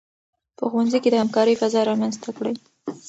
[0.57, 2.55] په ښوونځي کې د همکارۍ فضا رامنځته کړئ.